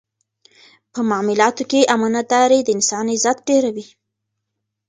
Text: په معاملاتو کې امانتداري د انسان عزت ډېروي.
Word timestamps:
په 0.93 0.99
معاملاتو 1.09 1.63
کې 1.71 1.89
امانتداري 1.95 2.59
د 2.63 2.67
انسان 2.75 3.05
عزت 3.13 3.37
ډېروي. 3.47 3.85